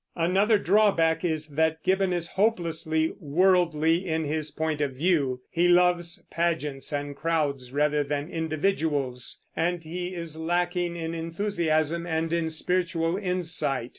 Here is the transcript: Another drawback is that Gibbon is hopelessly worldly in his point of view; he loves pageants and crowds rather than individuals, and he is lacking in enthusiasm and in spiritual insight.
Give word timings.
Another 0.15 0.57
drawback 0.57 1.23
is 1.23 1.49
that 1.49 1.83
Gibbon 1.83 2.11
is 2.11 2.29
hopelessly 2.29 3.13
worldly 3.19 4.07
in 4.07 4.23
his 4.23 4.49
point 4.49 4.81
of 4.81 4.93
view; 4.93 5.41
he 5.51 5.67
loves 5.67 6.23
pageants 6.31 6.91
and 6.91 7.15
crowds 7.15 7.71
rather 7.71 8.03
than 8.03 8.27
individuals, 8.27 9.43
and 9.55 9.83
he 9.83 10.15
is 10.15 10.35
lacking 10.35 10.95
in 10.95 11.13
enthusiasm 11.13 12.07
and 12.07 12.33
in 12.33 12.49
spiritual 12.49 13.15
insight. 13.15 13.89